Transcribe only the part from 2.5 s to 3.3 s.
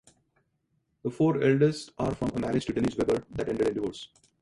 to Denise Weber